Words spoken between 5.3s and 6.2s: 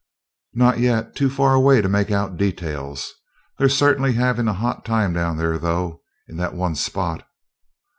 there, though,